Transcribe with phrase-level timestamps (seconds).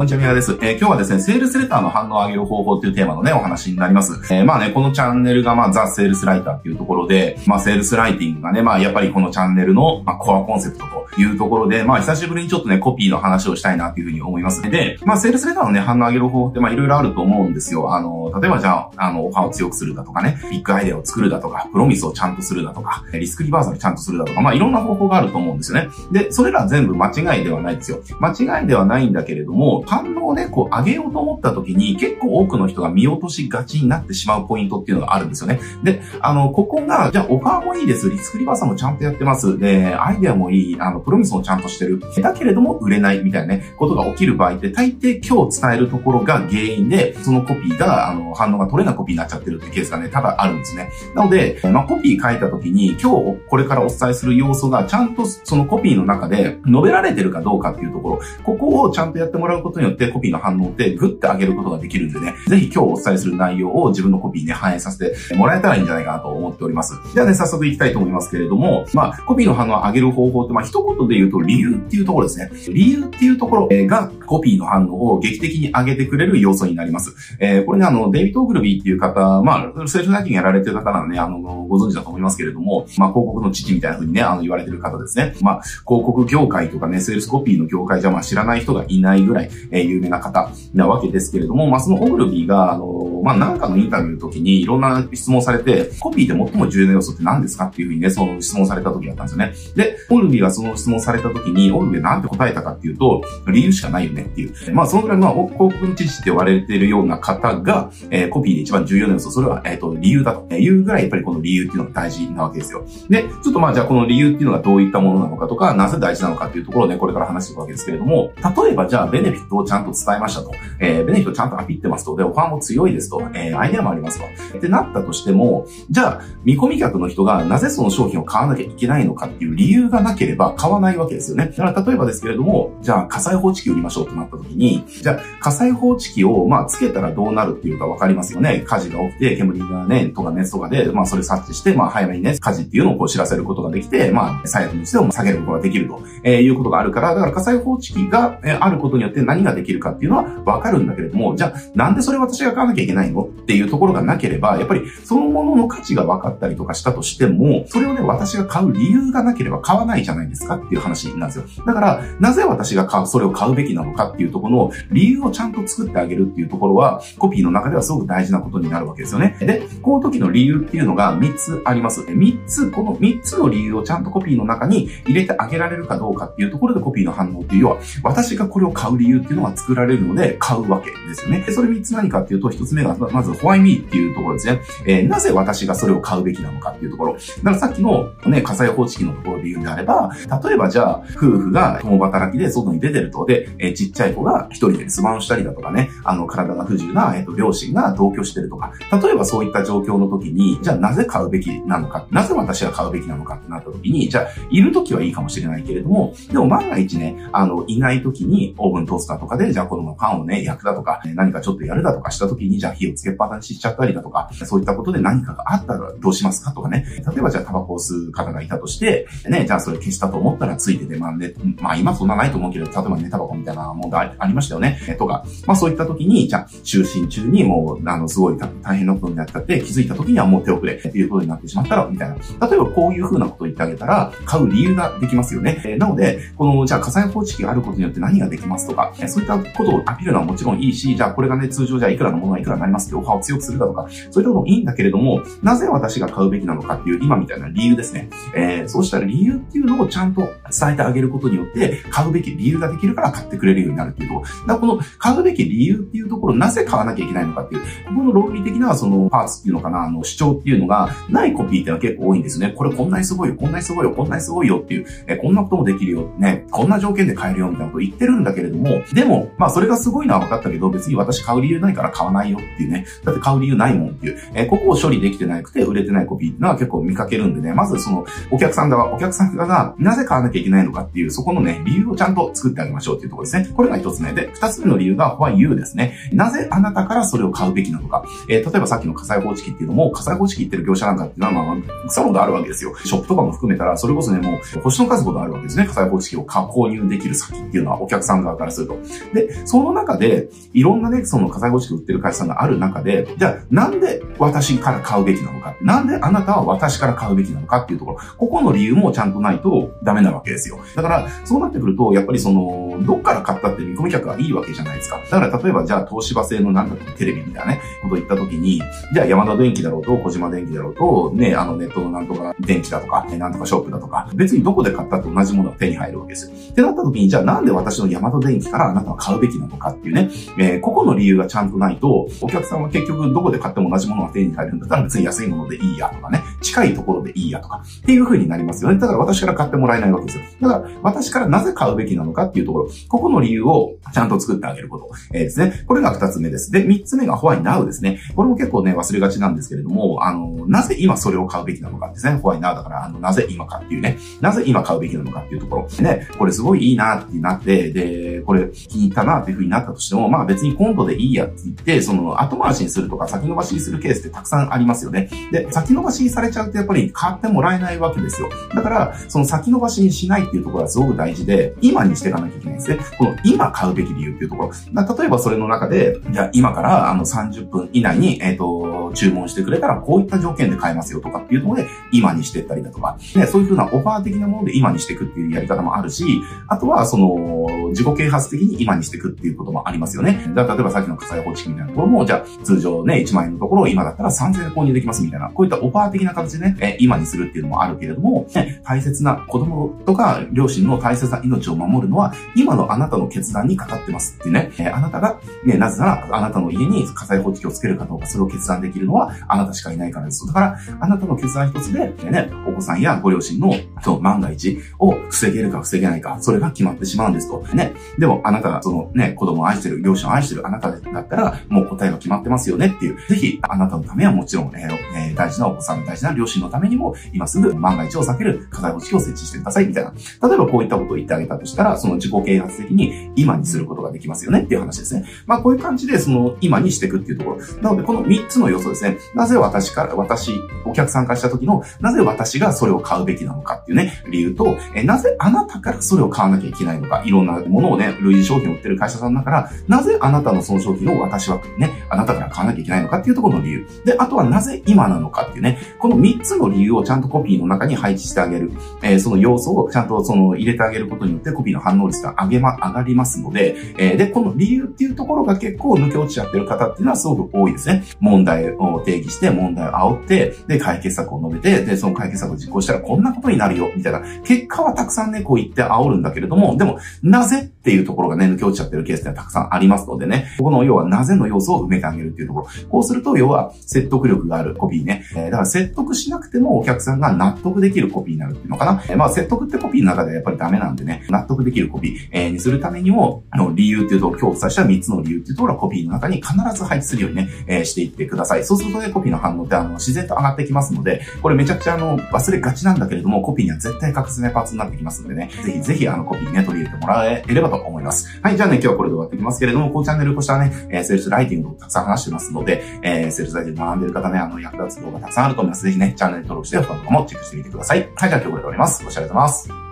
[0.00, 0.52] こんにちは、宮です。
[0.62, 4.14] えー、今日はですね、セールスレターの反応を上げる方法っていうテーマのね、お話になります。
[4.34, 14.62] えー、まあね、このチャンネルがまあ、ザ・セールスライターっていうところで、まあ、セールスライティングがね、まあ、やっぱりこのチャンネルの、まあ、コアコンセプトというところで、まあ、久しぶりにちょっとね、コピーの話をしたいなっていうふうに思います。
[14.62, 17.94] で、まあ、セールスレターのね、反応を上げる方法って、まあ、いろいろあると思うんですよ。
[17.94, 25.88] あの、例えばじゃあ、あの、オファーを強くするだとかね、ビッグアイデアを作るだとか、プロミスをちゃんとするだとか、リスクリバーサルちゃんとするだとか、まあ、いろんな方法があると思うんですよね。
[26.10, 27.98] で、それら全部間違いではないですよ。
[28.18, 35.58] 間違いではないんだけれども、反応をね、こう上げようと思った時に結構多くの人が見落としがちになってしまうポイントっていうのがあるんですよね。
[35.82, 38.08] で、あの、ここが、じゃあオファーもいいです。
[38.08, 39.58] リスクリバーサもちゃんとやってます。
[39.58, 40.76] で、アイデアもいい。
[40.80, 42.00] あの、プロミスもちゃんとしてる。
[42.22, 50.88] だけれども売れないみたいなね、ことが起きる場合って大抵今日伝えるところが原因で、そのコピーが、あの、反応が取れないコピーになっちゃってるってケースがね、ただあるんですね。
[51.16, 66.94] なので、まあ、コピー書いた時に今日これからお伝えする要素がちゃんとそのコピーの中で述べられてるかどうかっていうところ、ここをちゃんとやってもらうことによってコピーの反応ってグッて上げることができるんでね、ぜひ今日お伝えする内容を自分のコピーに反映させてもらえたらいいんじゃないかなと思っております。
[67.14, 72.50] じゃあね、早速行きたいと思いますけれども、まあ、コピーの反応を上げる方法って、まあ、一言で言うと理由っていうところですね。
[72.68, 77.36] 理由っていうところがコピーの反応を劇的に上げてくれる要素になります。
[77.40, 85.34] えー、これね、あの、デイビッド・オグルビーっていう方、まあ、セルスライティングやられてる方ならね、あの、ご存知だと思いますけれども、まあ、広告の父みたいな風にね、あの、言われてる方ですね。
[85.40, 99.52] まあ、広告業界とかね、セールスコピーの業界じゃまあ知らない人がいないぐらい、えー、有名な方なわけですけれども、まあ、そのオグルビーが、あの、まあ、なんかのインタビューの時にいろんな質問されて、コピーで最も重要な要素って何ですかっていうふうにね、その質問された時だったんですよね。
[99.74, 104.74] で、オグルビーがその質問された時に、オグルビーはなんて答えたかっていうと、理由しかないよねっていう。
[104.74, 112.84] まあ、そのぐらい、まあ、広告の知識って言われているような方が、えー、コピーで一番重要な要素、それは、えっ、ー、と、理由だというぐらい、やっぱりこの理由っていうのが大事なわけですよ。
[113.08, 120.52] で、ちょっとまあ、じゃあこの理由っていうのがどういったものなのかとか、なぜ大事なのかっていうところをね、これから話していくわけですけれども、例えばじゃあ、ベネフィットをちゃんと伝えましたと。
[120.78, 122.16] えー、ベネフィットちゃんとアピってますと。
[122.16, 123.22] で、オファーも強いですと。
[123.34, 124.58] えー、アイデアもありますと。
[124.58, 131.52] ってなったとしても、じゃあ、見込み客の人がなぜその商品を買わなきゃいけないのかっていう理由がなければ買わないわけですよね。
[131.56, 138.62] だから例えばですけれども、じゃあ火災報知器売りましょうとなった時に、じゃあ火災報知器をまあつけたらどうなるっていうかわかりますよね。
[138.66, 161.44] 火事が起きて煙がね、とか熱とかで、まあそれ察知して、まあ早めにね、火事っていうのをこう知らせることができて、まあ最悪のしてを下げることができると、えー、いうことがあるから、だから火災報知器が、えあることによって何ができるかっていうのはわかるんだけれども、じゃあなんでそれ私が買わなきゃいけないのっていうところがなければ、やっぱりそのものの価値が分かったりとかしたとしても、それをね、私が買う理由がなければ買わないじゃないですかっていう話なんですよ。
[161.66, 169.36] だから、なぜ私が買う、それを買うべきなのかかっていうところの理由をちゃんと作ってあげるっていうところは、コピーの中ではすごく大事なことになるわけですよね。
[169.40, 172.02] で、この時の理由っていうのが3つあります。
[172.02, 181.42] 3つ、この3つの理由をちゃんとコピーの中に入れてあげられるかどうかっていうところでコピーの反応っていう、要は、私がこれを買う理由っていうのが作られるので、買うわけですよね。
[181.46, 184.60] で、それ3つ何かっていうと、1つ目が、まず、why me っていうところですね。
[184.86, 187.14] えー、なぜ私がそれを買うべきなのかっていうところ。
[187.14, 190.10] だからさっきのね、火災報知器のところで言うんであれば、
[190.44, 216.86] 例えばじゃあ、夫婦が共働きで外に出てると、で、えー、っちゃい子が一人で留守番をしたりだとかね、あの、体が不自由な、えっ、と、両親が同居してるとか、例えばそういった状況の時に、じゃあなぜ買うべきなのか、なぜ私が買うべきなのかってなった時に、じゃあ、いる時はいいかもしれないけれども、でも万が一ね、あの、いない時にオーブントースターとかで、じゃあこのパンをね、焼くだとか、何かちょっとやるだとかした時に、じゃあ火をつけっぱなししちゃったりだとか、そういったことで何かがあったらどうしますかとかね。
[217.06, 224.78] 例えばじゃあタバコを吸う方がいたとして、ね、じゃあそれ消したと思ったらついてて、まあね、まあ今そんなないと思うけど、例えばね、タバコみたいなものがありましたよね。
[224.98, 232.14] とか、まあそういった時に、じゃあ就寝中にもう、あの、すごい大変なことになったって気づいた時にはもう手遅れっていうことになってしまったら、みたいな。
[232.48, 235.60] 例えばこういう風なことを言ってあげたら、買う理由ができますよね。
[235.64, 248.10] えなので、この、じゃあ火災報知器があることによって何ができますとか、そういったことをアピールのはもちろんいいし、じゃあこれがね、通常じゃあいくらのものはいくらになりますってオファーを強くするだとか、そういったこともいいんだけれども、なぜ私が買うべきなのかっていう今みたいな理由ですね。
[248.34, 254.26] えー、そうしたら理由っていうのをちゃんと伝えてあげることによって、買うべき理由ができるから買ってくれるようになるっていうところ。
[254.26, 262.52] だからこの買うべき理由っていうところ、なぜ買わなきゃいけないのかっていう、ここの論理的なそのパーツっていうのかな、あの主張っていうのがないコピーっていうのは結構多いんですね。
[262.56, 272.86] これこんなにすごいよ、こんなにすごいよ、こんなにすごいよっていう、えこんなこともできるよ、ね、こんな条件で買えるよみたいなこと言ってるんだけれども、でも、まあそれがすごいのは分かったけど、別に私買う理由ないから買わないよっていうね。
[273.04, 274.18] だって買う理由ないもんっていう。
[274.34, 283.49] え、ここを処理できてなくて売れてないコピーっていうのは結構見かけるんでね、まずその、お客さん側、お客さん側がなぜ買わなきゃいけないのかっていう、そこのね、理由をちゃんと作ってあげましょうっていうところですね。
[283.54, 285.96] これが一つ目で、二つ目の理由が why you ですね。
[286.12, 288.04] なぜあなたからそれを買うべきなのか。
[288.28, 292.74] えー、例えばさっきの火災報知器っていうのも、火災報知器行ってる業者なんかっていうのは、まあ、草ほどあるわけですよ。
[292.84, 295.66] ショップとかも含めたら、それこそね、もう、星の数ほどあるわけですね。
[295.66, 298.78] 火災報知器を購入できる先っていうのは、お客さん側からすると。
[299.14, 305.54] で、その中で、いろんなね、その火災報知器売ってる会社さんがある中で、じゃあ、なんで私から買うべきなのか。
[305.60, 307.98] なんであなたは私から買うべきなのかっていうところ。
[308.16, 310.58] ここの理由もちゃんとないとダメなわけですよ。
[310.74, 315.00] だから、そうなってくると、やっぱりその、どっから買ったって見込み客はいいわけじゃないですか。
[315.10, 326.30] だから、例えば、じゃあ、東芝製のなんだテレビみたいなね、こと言った時に、じゃあ、山田電機だろうと、小島電機だろうと、ね、あの、ネットのなんとか電池だとか、なんとかショップだとか、別にどこで買ったって同じものが手に入るわけです。
[326.30, 338.78] ってなった時に、じゃあ、なんで私の山田電機からあなたは買うべきなのかっていうね、えー、ここの理由がちゃんとないと、お客さんは結局どこで買っても同じものが手に入るんだったら別に安いものでいいやとかね、近いところでいいやとか、っていう風になりますよね。
[338.78, 340.24] だから私から買ってもらえないわけですよ。
[340.40, 345.64] だから私からなぜ買うべきなのかっていうところ、ここの理由をちゃんと作ってあげること、えー、ですね。
[345.66, 346.50] これが二つ目です。
[346.50, 348.00] で、三つ目がホワイナウですね。
[348.14, 352.18] これも結構ね、忘れがちなんですけれども、あの、なぜ今それを買うべきなのかですね。
[352.18, 353.98] ホワイナウだから、あの、なぜ今かっていうね。
[354.20, 355.68] なぜ今買うべきなのかっていうところ。
[355.82, 365.10] ね、これすごいいいなってなって、で、これ気に入ったなっていう風になったとしても、まあ別に今度でいいやって言って、その後回しにするとか先延ばしにするケースってたくさんありますよね。
[365.32, 368.28] で、先延ばしにされちゃうとやっぱり買ってもらえないわけですよ。
[368.54, 372.78] だから、その先延ばしにしないっていうところはすごく大事で、今にしていかなきゃいけないんですね。
[372.98, 374.52] この今買うべき理由っていうところ。
[374.98, 390.30] 例えばそれの中で、じゃあ今からあの30分以内に、えっ、ー、と、注文してくれたらこういった条件で買えますよとかっていうので、今にしてったりだとか、ね、そういうふうなオファー的なもので今にしていくっていうやり方もあるし、あとはその、自己啓発的に今にしていくっていうこともありますよね。
[390.34, 410.26] だ例えばさっきの火災報知器みたいなところも、じゃあ通常ね、1万円のところを今だったら3000円購入できますみたいな、こういったオファー的な形でね、え今にするっていうのもあるけれども、ね、大切な子供とか両親の大切な命を守るのは、今のあなたの決断にかかってますってね、えあなたが、ね、なぜならあなたの家に火災報知器をつけるかどうか、それを決断できるのはあなたしかいないからです。
[410.26, 417.40] だから、あなたの決断一つで、ね、お子さんやご両親の、その万が一を防げるか防げないか、それが決まってしまうんですと。
[417.54, 417.72] ね。
[417.98, 422.96] でも、あなたがそのね、子供を愛してる、両親を愛してるあなただったら、もう答えが決まってますよねっていう。
[423.08, 424.89] ぜひ、あなたのためはもちろん、ね、えー、
[425.20, 429.92] 大事なお子さん、大事な両親のためにも、今すぐ万が一を避ける火災報知器を設置してくださいみたいな。
[429.92, 435.04] 例えばこういったことを言ってあげたとしたら、その自己啓発的に今にすることができますよねっていう話ですね。
[435.26, 437.36] まあこういう感じで、その今にしていくっていうところ。
[437.60, 438.96] なので、この3つの要素ですね。
[439.14, 440.32] なぜ私から、私、
[440.64, 453.66] お客さんからした時の、なぜ私がそれを買うべきなのかっていうね、理由と、えなぜあなたからそれを買わなきゃいけないのか、いろんなものをね、類似商品を売ってる会社さんだから、なぜあなたのその商品を私はね、あなたから買わなきゃいけないのかっていうところの理由。
[453.84, 458.52] で、あとはなぜ今なのかかっていうね、この3つの理由をちゃんとコピーの中に配置してあげる。
[458.82, 467.84] えー、その要素をちゃんとその入れてあげることによってコピーの反応率が上げま、上がりますので、えー、で、この理由っていうところが結構抜け落ちちゃってる方っていうのはすごく多いですね。
[468.00, 474.02] 問題を定義して、問題を煽って、で、解決策を述べて、で、その解決策を実行したらこんなことになるよ、みたいな。
[474.24, 482.46] 結果はたくさんね、こう言って煽るんだけれども、でも、なぜっていうところがね、抜け落ちちゃってるケースってたくさんありますのでね、ここの要はなぜの要素を埋めてあげるっていうところ。
[482.70, 485.04] こうすると、要は説得力があるコピーね。
[485.14, 488.82] えー、だから説得しなくてもお客さんが納得できるコピーになるっていうのかな。
[488.88, 498.44] えー、まあ説得ってコピーの中ではやっぱりダメなんでね、納得できるコピー、えー、にするためにも、あの理由っていうと、今日お伝えした3つの理由っていうところはコピーの中に必ず配置するようにね、えー、していってください。
[498.44, 508.20] そうするとね、コピーの反応ってあの自然と上がってきますので、これめちゃくちゃあの忘れがちなんだけれども、コピーには絶対欠かせないパーツになってきますのでね、ぜひぜひあのコピーね、取り入れてもらえればと思います。
[508.22, 515.64] はい、じゃあね、今日はこれで終わってきますけれども、このチャンネルこちらね、えー、セールスライティングをたくさん話してますので、えー、セールスライティング学んでる方ね、あの、役立つ動画たくさんあると思います。
[515.64, 517.88] ぜひね、チャンネル登録して、他の方もチェックしてみてください。
[517.94, 518.84] はい、じゃあ今日これで終わります。
[518.84, 519.69] ご視聴ありがとうございます。